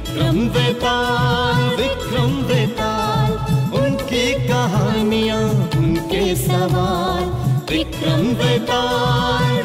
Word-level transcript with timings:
विक्रम 0.00 0.36
वेताल 0.52 1.58
विक्रम 1.78 2.30
वेताल 2.50 3.32
उनकी 3.80 4.22
कहानियाँ 4.48 5.40
उनके 5.78 6.24
सवाल 6.36 7.24
विक्रम 7.70 8.22
वेताल 8.40 9.59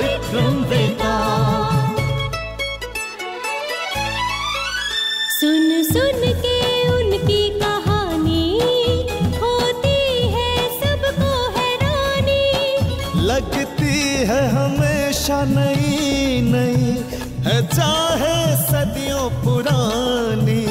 नई 16.06 16.42
नई 16.42 17.06
है 17.44 17.68
चाहे 17.68 18.56
सदियों 18.58 19.30
पुरानी। 19.30 20.66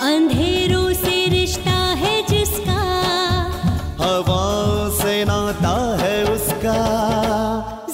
अंधेरों 0.00 0.92
से 0.92 1.26
रिश्ता 1.26 1.70
है 1.70 2.22
जिसका। 2.26 2.80
हवाओं 4.00 4.90
से 4.90 5.24
नाता 5.24 6.04
है 6.04 6.24
उसका। 6.24 6.78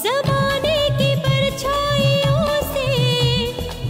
जमाने 0.04 0.88
की 0.90 1.20
परछाइयों 1.20 2.62
से। 2.62 2.88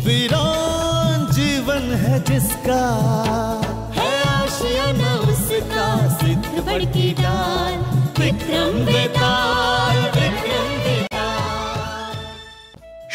वीरान 0.04 1.32
जीवन 1.32 1.94
है 1.94 2.24
जिसका। 2.24 3.39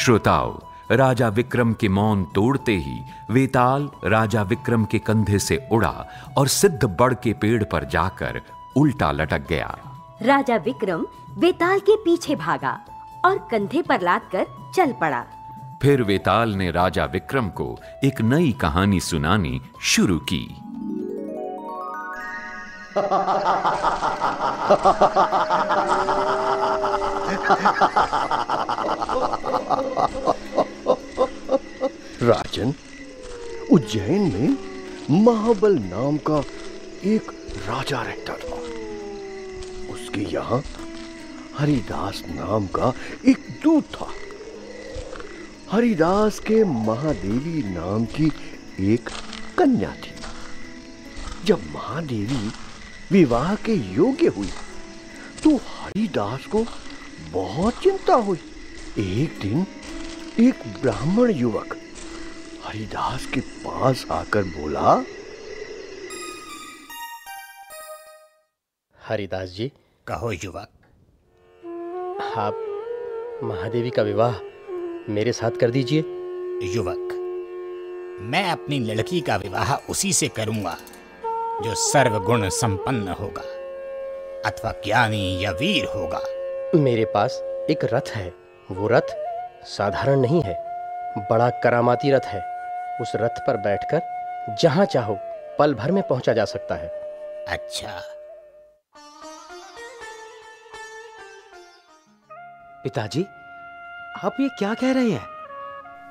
श्रोताओं 0.05 0.95
राजा 0.95 1.27
विक्रम 1.27 1.73
के 1.73 1.87
मौन 1.89 2.23
तोड़ते 2.25 2.71
ही 2.77 2.99
वेताल 3.31 3.89
राजा 4.03 4.41
विक्रम 4.41 4.85
के 4.85 4.99
कंधे 4.99 5.39
से 5.39 5.69
उड़ा 5.71 6.05
और 6.37 6.47
सिद्ध 6.47 6.83
बड़ 6.83 7.13
के 7.13 7.33
पेड़ 7.33 7.63
पर 7.63 7.83
जाकर 7.83 8.41
उल्टा 8.77 9.11
लटक 9.11 9.47
गया। 9.49 9.77
राजा 10.21 10.55
विक्रम 10.55 11.05
वेताल 11.37 11.79
के 11.79 11.95
पीछे 11.95 12.35
भागा 12.35 12.79
और 13.25 13.37
कंधे 13.51 13.81
पर 13.81 14.01
लाद 14.01 14.21
कर 14.31 14.45
चल 14.75 14.91
पड़ा। 14.91 15.25
फिर 15.81 16.03
वेताल 16.03 16.55
ने 16.55 16.71
राजा 16.71 17.05
विक्रम 17.05 17.49
को 17.49 17.79
एक 18.03 18.21
नई 18.21 18.51
कहानी 18.51 18.99
सुनानी 18.99 19.61
शुरू 19.81 20.19
की। 20.19 20.64
राजन, 22.97 23.93
उज्जैन 33.71 34.21
में 34.21 34.57
महाबल 35.23 35.79
नाम 35.79 36.17
का 36.17 36.43
एक 37.03 37.31
राजा 37.67 38.01
रहता 38.01 38.33
था। 38.33 38.55
उसके 39.93 40.21
यहाँ 40.21 40.63
हरिदास 41.59 42.23
नाम 42.27 42.67
का 42.67 42.93
एक 43.27 43.37
दूत 43.63 43.83
था। 43.83 44.07
हरिदास 45.71 46.39
के 46.39 46.63
महादेवी 46.63 47.63
नाम 47.63 48.05
की 48.05 48.31
एक 48.79 49.09
कन्या 49.57 49.91
थी। 49.91 50.15
जब 51.45 51.59
महादेवी 51.73 52.51
विवाह 53.11 53.55
के 53.55 53.73
योग्य 53.73 54.27
हुई। 54.27 54.49
तो 55.43 55.55
हरिदास 55.55 56.45
को 56.45 56.65
बहुत 57.31 57.81
चिंता 57.83 58.13
हुई। 58.13 58.37
एक 58.99 59.39
दिन 59.41 59.65
एक 60.39 60.63
ब्राह्मण 60.81 61.31
युवक 61.31 61.77
हरिदास 62.63 63.25
के 63.25 63.39
पास 63.39 64.05
आकर 64.11 64.43
बोला 64.43 65.03
हरिदास 68.99 69.49
जी। 69.49 69.71
कहो 70.07 70.31
युवक। 70.31 70.69
आप 72.37 73.41
महादेवी 73.43 73.89
का 73.89 74.01
विवाह 74.01 74.39
मेरे 75.11 75.31
साथ 75.33 75.51
कर 75.51 75.71
दीजिए। 75.71 75.99
युवक 76.75 77.11
मैं 78.21 78.49
अपनी 78.51 78.79
लड़की 78.79 79.21
का 79.21 79.35
विवाह 79.35 79.75
उसी 79.75 80.13
से 80.13 80.27
करूँगा। 80.27 80.77
जो 81.63 81.75
सर्वगुण 81.75 82.49
संपन्न 82.49 83.07
होगा 83.07 83.41
अथवा 84.49 84.71
ज्ञानी 84.71 85.43
या 85.43 85.51
वीर 85.51 85.85
होगा। 85.85 86.19
मेरे 86.79 87.05
पास 87.05 87.37
एक 87.69 87.85
रथ 87.93 88.09
है। 88.09 88.33
वो 88.71 88.87
रथ 88.87 89.13
साधारण 89.65 90.19
नहीं 90.19 90.41
है 90.41 90.55
बड़ा 91.29 91.49
करामाती 91.49 92.11
रथ 92.11 92.25
है। 92.25 92.41
उस 93.01 93.11
रथ 93.15 93.39
पर 93.47 93.57
बैठकर 93.57 94.55
जहाँ 94.61 94.85
चाहो 94.85 95.17
पल 95.59 95.73
भर 95.73 95.91
में 95.91 96.03
पहुँचा 96.07 96.33
जा 96.33 96.45
सकता 96.45 96.75
है। 96.75 96.87
अच्छा। 97.47 98.01
पिताजी 102.83 103.23
आप 104.23 104.35
ये 104.39 104.49
क्या 104.49 104.73
कह 104.73 104.93
रहे 104.93 105.09
हैं? 105.09 105.25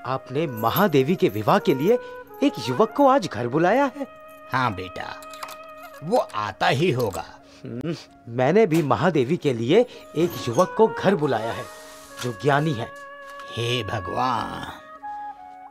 आपने 0.07 0.47
महादेवी 0.47 1.15
के 1.15 1.29
विवाह 1.29 1.59
के 1.59 1.75
लिए 1.75 1.95
एक 2.43 2.53
युवक 2.69 2.93
को 2.93 3.09
आज 3.09 3.29
घर 3.29 3.49
बुलाया 3.49 3.85
है। 3.85 4.07
हाँ 4.53 4.75
बेटा। 4.75 5.21
वो 6.05 6.19
आता 6.35 6.69
ही 6.69 6.91
होगा। 6.91 7.25
हम्म, 7.65 7.95
मैंने 8.29 8.67
भी 8.67 8.83
महादेवी 8.83 9.37
के 9.37 9.53
लिए 9.53 9.81
एक 10.17 10.31
युवक 10.49 10.75
को 10.77 10.87
घर 10.89 11.15
बुलाया 11.15 11.53
है 11.53 11.65
जो 12.23 12.33
ज्ञानी 12.43 12.73
है। 12.73 12.89
हे 13.57 13.83
भगवान 13.85 14.81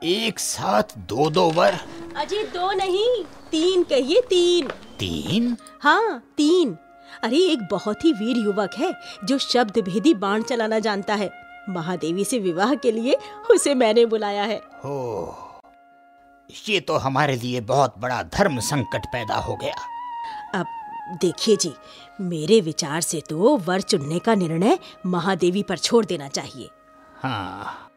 एक 0.04 0.40
साथ 0.40 0.98
दो 0.98 1.30
दो 1.30 1.50
वर। 1.52 1.78
अजय 2.18 2.44
दो 2.44 2.72
नहीं 2.72 3.24
तीन 3.52 3.84
कहिए 3.84 4.22
तीन। 4.22 4.68
तीन? 5.00 5.56
हाँ 5.82 6.24
तीन। 6.38 6.78
अरे 7.24 7.38
एक 7.38 7.68
बहुत 7.72 8.06
ही 8.06 8.12
वीर 8.14 8.38
युवक 8.38 8.76
है 8.78 8.94
जो 9.24 9.38
शब्द 9.38 9.78
भेदी 9.80 10.14
बाण 10.14 10.42
चलाना 10.42 10.80
जानता 10.80 11.16
है। 11.16 11.30
महादेवी 11.70 12.24
से 12.26 12.40
विवाह 12.40 12.74
के 12.76 12.92
लिए 12.92 13.18
उसे 13.52 13.74
मैंने 13.76 14.06
बुलाया 14.06 14.44
है। 14.44 14.58
हो 14.58 15.40
ये 16.68 16.80
तो 16.80 16.98
हमारे 16.98 17.36
लिए 17.36 17.62
बहुत 17.62 17.96
बड़ा 18.00 18.22
धर्म 18.24 18.60
संकट 18.60 19.06
पैदा 19.06 19.36
हो 19.36 19.56
गया। 19.56 19.76
देखिए 21.12 21.56
जी, 21.56 21.74
मेरे 22.22 22.62
विचार 22.62 23.02
से 23.02 23.22
तो 23.22 23.58
वर 23.58 23.81
चुनने 23.81 24.19
का 24.19 24.36
निर्णय 24.36 24.80
महादेवी 25.06 25.64
पर 25.64 25.78
छोड़ 25.78 26.06
देना 26.06 26.28
चाहिए। 26.28 26.69
हाँ। 27.24 27.90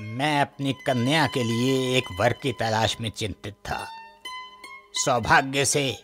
मैं 0.00 0.40
अपनी 0.40 0.72
कन्या 0.72 1.26
के 1.26 1.42
लिए 1.42 1.98
एक 1.98 2.04
वर 2.20 2.32
की 2.32 2.52
तलाश 2.52 2.96
में 3.00 3.10
चिंतित 3.10 3.54
था। 3.54 3.86
सौभाग्य 4.94 5.64
से 5.64 5.96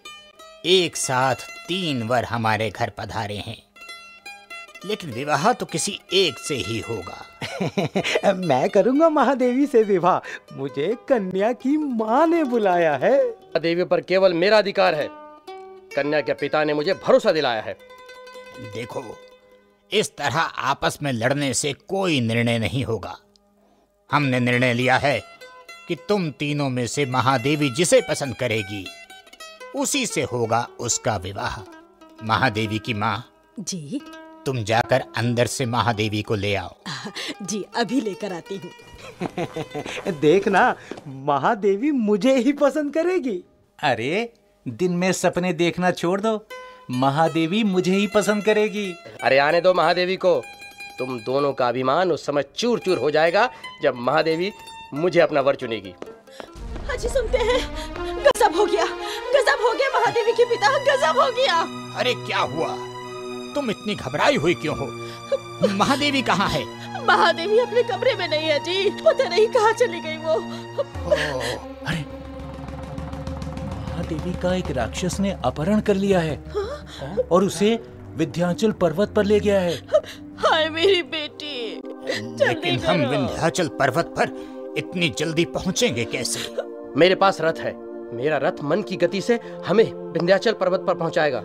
एक 0.67 0.97
साथ 0.97 1.35
तीन 1.69 2.03
वर 2.03 2.25
हमारे 2.25 2.71
घर 2.71 2.91
पधारे 2.91 3.37
हैं। 3.37 3.64
लेकिन 4.85 5.11
विवाह 5.11 5.53
तो 5.53 5.67
किसी 5.67 6.01
एक 6.13 6.39
से 6.39 6.55
ही 6.55 6.81
होगा। 6.81 7.27
मैं 8.33 8.71
करूँगा 8.71 9.09
महादेवी 9.09 9.67
से 9.67 9.83
विवाह। 9.83 10.19
मुझे 10.57 10.97
कन्या 11.09 11.53
की 11.53 11.77
माँ 11.77 12.27
ने 12.27 12.45
बुलाया 12.45 12.97
है। 12.97 13.25
देवी 13.61 13.85
पर 13.85 14.01
केवल 14.01 14.33
मेरा 14.33 14.59
अधिकार 14.59 14.95
है। 14.95 15.09
कन्या 15.97 16.21
के 16.21 16.35
पिता 16.35 16.65
ने 16.65 16.75
मुझे 16.75 16.95
भरोसा 16.95 17.33
दिलाया 17.33 17.63
है। 17.63 17.79
देखो 18.75 19.05
इस 19.93 20.17
तरह 20.17 20.39
आपस 20.39 20.99
में 21.03 21.13
लड़ने 21.13 21.55
से 21.55 21.73
कोई 21.73 22.21
निर्णय 22.21 22.59
नहीं 22.59 22.85
होगा। 22.85 23.19
हमने 24.13 24.41
निर्णय 24.41 24.73
लिया 24.73 24.97
है 24.97 25.23
कि 25.89 25.95
तुम 25.95 26.31
तीनों 26.31 26.69
में 26.69 26.87
से 26.87 27.07
महादेवी 27.07 27.71
जिसे 27.71 28.01
पसंद 28.01 28.37
करेगी 28.37 28.87
उसी 29.77 30.07
से 30.07 30.23
होगा 30.23 30.69
उसका 30.81 31.17
विवाह। 31.17 31.61
महादेवी 32.23 32.79
की 32.79 32.95
माँ। 32.95 33.31
जी। 33.61 34.01
तुम 34.47 34.65
जाकर 34.65 35.05
अंदर 35.17 35.47
से 35.47 35.67
महादेवी 35.67 36.23
को 36.23 36.35
ले 36.35 36.55
आओ। 36.55 36.77
जी 37.43 37.65
अभी 37.77 38.01
लेकर 38.01 38.33
आती 38.33 38.57
हूँ। 38.57 38.71
देखना 40.21 40.77
महादेवी 41.07 41.91
मुझे 41.91 42.37
ही 42.37 42.53
पसंद 42.53 42.95
करेगी। 42.95 43.45
अरे 43.79 44.33
दिन 44.69 44.93
में 44.93 45.13
सपने 45.13 45.53
देखना 45.53 45.91
छोड़ 45.91 46.21
दो। 46.21 46.47
महादेवी 46.91 47.65
मुझे 47.65 47.95
ही 47.95 48.07
पसंद 48.07 48.45
करेगी। 48.45 48.95
अरे 49.23 49.39
आने 49.39 49.61
दो 49.61 49.75
महादेवी 49.75 50.17
को। 50.17 50.43
तुम 50.99 51.21
दोनों 51.21 51.53
का 51.53 51.69
अभिमान 51.69 52.13
उस 52.13 52.27
समय 52.27 52.45
चूर 52.57 52.79
चूर 52.79 52.99
हो 52.99 53.11
जाएगा 53.11 53.51
जब 53.83 53.95
महादेवी 53.95 54.53
मुझे 54.95 55.21
अपना 55.21 55.41
वर 55.41 55.55
चुनेगी। 55.55 55.95
अजी 56.91 57.09
सुनते 57.09 57.39
हैं। 57.39 57.61
गजब 58.25 58.57
हो 58.57 58.67
गया। 58.67 58.85
गजब 59.37 59.65
हो 59.65 59.73
गया 59.73 59.89
महादेवी 59.99 60.33
के 60.33 60.45
पिता। 60.45 60.79
गजब 60.79 61.21
हो 61.21 61.33
गया। 61.33 61.61
अरे 61.99 62.15
क्या 62.15 62.39
हुआ? 62.39 62.94
तुम 63.55 63.71
इतनी 63.71 63.95
घबराई 63.95 64.37
हुई 64.37 64.55
क्यों 64.55 64.77
हो? 64.79 64.87
महादेवी 65.75 66.23
कहाँ 66.23 66.49
है? 66.49 66.65
महादेवी 67.07 67.59
अपने 67.59 67.83
कमरे 67.83 68.15
में 68.15 68.27
नहीं 68.29 68.49
है 68.49 68.59
जी। 68.65 68.91
पता 69.05 69.29
नहीं 69.29 69.47
कहाँ 69.49 69.73
चली 69.73 70.01
गई 70.01 70.17
वो। 70.17 70.35
अरे 71.87 72.05
महादेवी 73.83 74.33
का 74.33 74.55
एक 74.55 74.71
राक्षस 74.71 75.19
ने 75.21 75.33
अपहरण 75.45 75.81
कर 75.81 75.95
लिया 75.95 76.21
है 76.21 76.37
और 77.33 77.45
उसे 77.45 77.79
विध्यांचल 78.17 78.73
पर्वत 78.73 79.13
पर 79.17 79.25
ले 79.25 79.41
गया 79.41 79.61
है। 79.61 79.75
हाय 80.39 80.69
मेरी 80.71 81.03
बेटी 81.03 81.81
लेकिन 82.39 82.79
हम 82.79 83.01
विंध्याचल 83.01 83.69
पर्वत 83.79 84.15
पर 84.19 84.37
इतनी 84.79 85.09
जल्दी 85.19 85.45
पहुँचेंगे 85.45 86.05
कैसे? 86.05 86.55
मेरे 86.97 87.15
पास 87.15 87.41
रथ 87.41 87.59
है। 87.59 87.73
मेरा 88.15 88.37
रथ 88.37 88.63
मन 88.63 88.83
की 88.83 88.97
गति 88.97 89.21
से 89.21 89.39
हमें 89.67 89.85
विंध्याचल 90.13 90.53
पर्वत 90.53 90.85
पर 90.87 90.95
पहुंचाएगा। 90.95 91.41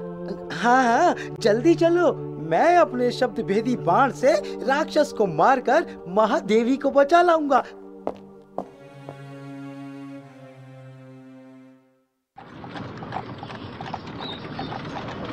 हाँ 0.60 0.84
हाँ 0.84 1.16
जल्दी 1.40 1.74
चलो। 1.76 2.12
मैं 2.50 2.76
अपने 2.78 3.10
शब्द 3.12 3.40
भेदी 3.46 3.76
बाण 3.88 4.12
से 4.12 4.34
राक्षस 4.68 5.14
को 5.18 5.26
मारकर 5.26 5.86
महादेवी 6.08 6.76
को 6.78 6.92
बचा 6.92 7.22
लाऊँगा। 7.22 7.64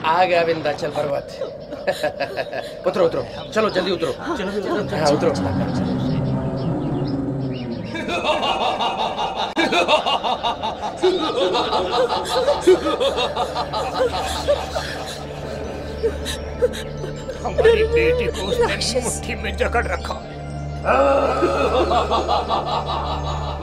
आ 0.07 0.25
गया 0.25 0.43
विंध्याचल 0.43 0.91
पर्वत। 0.97 1.29
उतरो 2.87 3.05
उतरो। 3.07 3.23
चलो, 3.53 3.71
जल्दी 3.71 3.91
उतरो। 3.93 4.13
हाँ 4.21 5.11
उतरो। 5.13 5.33
हमारी 17.45 17.85
बेटी 17.95 18.27
को 18.39 18.47
उसने 18.47 19.01
मुट्ठी 19.01 19.35
में 19.43 19.57
जकड़ 19.57 19.87
रखा। 19.87 20.15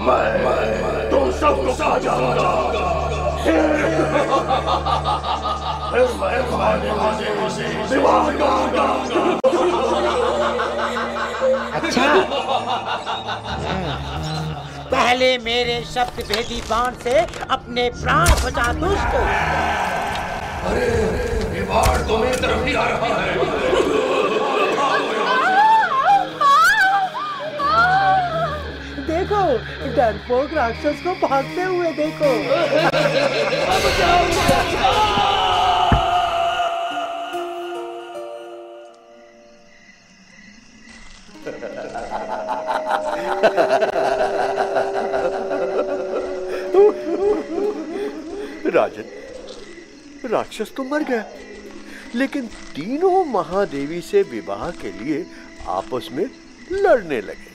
मैं 0.05 0.29
मैं 0.45 1.09
तुम 1.11 1.31
सबको 1.39 1.73
खा 1.73 1.97
जाऊँगा 2.05 2.49
फिर 5.93 6.07
मैं 6.21 6.39
महादेवी 6.51 7.49
से 7.55 7.67
विवाह 7.95 8.29
करूँगा 8.39 8.87
अच्छा। 11.79 12.07
पहले 14.91 15.37
मेरे 15.45 15.81
शब्द 15.93 16.23
भेदी 16.27 16.61
बाण 16.69 16.91
से 17.03 17.15
अपने 17.51 17.89
प्राण 18.01 18.27
बचा 18.45 18.71
दुष्ट 18.81 19.15
अरे 20.65 20.87
बाढ़ 21.73 22.01
तो 22.07 22.17
मेरी 22.17 22.37
तरफ़ 22.41 22.65
ही 22.65 22.73
आ 22.75 22.83
रहा 22.87 23.07
है। 23.19 23.31
देखो 29.07 29.41
डरपोक 29.95 30.53
राक्षस 30.53 31.01
को 31.03 31.13
भागते 31.27 31.63
हुए 31.63 31.91
देखो। 31.93 32.31
राजन 48.75 50.29
राक्षस 50.31 50.71
तो 50.77 50.83
मर 50.83 51.03
गया। 51.09 51.23
लेकिन 52.15 52.45
तीनों 52.75 53.23
महादेवी 53.25 54.01
से 54.01 54.21
विवाह 54.31 54.69
के 54.81 54.91
लिए 54.93 55.25
आपस 55.69 56.07
में 56.11 56.25
लड़ने 56.71 57.19
लगे। 57.21 57.51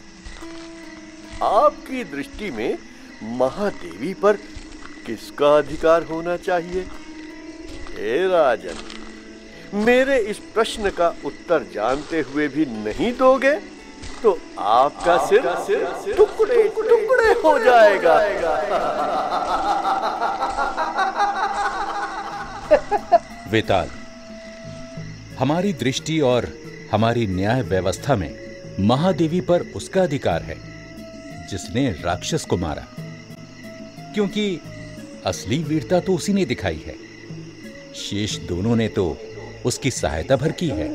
आपकी 1.45 2.05
दृष्टि 2.07 2.51
में 2.51 2.79
महादेवी 3.39 4.13
पर 4.15 4.37
किसका 5.07 5.57
अधिकार 5.59 6.03
होना 6.03 6.37
चाहिए? 6.39 6.83
हे 7.91 8.17
राजन 8.29 8.77
मेरे 9.77 10.19
इस 10.31 10.39
प्रश्न 10.55 10.91
का 10.91 11.09
उत्तर 11.25 11.67
जानते 11.75 12.21
हुए 12.29 12.49
भी 12.49 12.65
नहीं 12.69 13.13
दोगे 13.17 13.55
तो 14.23 14.39
आपका 14.59 15.17
सिर 15.27 15.49
सिर 15.67 16.15
टुकड़े 16.17 16.63
टुकड़े 16.69 17.33
हो 17.43 17.59
जाएगा। 17.59 18.17
वेताल 23.51 23.91
हमारी 25.39 25.73
दृष्टि 25.73 26.21
और 26.21 26.49
हमारी 26.93 27.27
न्याय 27.27 27.63
व्यवस्था 27.63 28.17
में 28.17 28.39
महादेवी 28.81 29.41
पर 29.41 29.61
उसका 29.61 30.03
अधिकार 30.03 30.43
है, 30.43 30.57
जिसने 31.47 31.91
राक्षस 31.91 32.45
को 32.45 32.57
मारा। 32.57 32.87
क्योंकि 34.15 34.61
असली 35.27 35.59
वीरता 35.59 36.01
तो 36.01 36.15
उसी 36.15 36.33
ने 36.33 36.45
दिखाई 36.45 36.83
है। 36.87 36.95
शेष 37.95 38.37
दोनों 38.37 38.77
ने 38.77 38.89
तो 38.89 39.19
उसकी 39.65 39.91
सहायता 39.91 40.37
भर 40.37 40.53
की 40.53 40.69
है। 40.69 40.89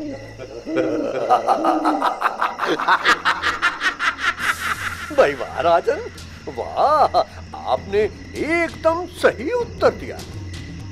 भाई 5.15 5.33
वाह 5.33 5.61
राजन 5.61 6.09
वाह, 6.57 7.19
आपने 7.55 7.99
एकदम 8.35 9.05
सही 9.05 9.51
उत्तर 9.51 9.89
दिया। 9.89 10.17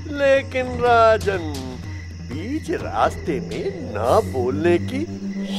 लेकिन 0.08 0.68
राजन 0.68 1.68
बीच 2.52 2.70
रास्ते 2.72 3.34
में 3.40 3.94
ना 3.94 4.20
बोलने 4.32 4.78
की 4.78 5.00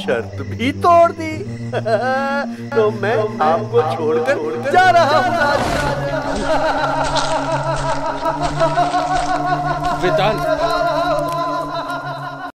शर्त 0.01 0.43
भी 0.47 0.73
तोड़ 0.83 1.13
दी। 1.13 1.37
तो 2.75 2.91
मैं 3.03 3.17
आपको 3.47 3.83
छोड़कर 3.95 4.71
जा 4.73 4.85
रहा 4.91 5.21
हूँ। 5.21 5.33
वेताल 10.03 10.82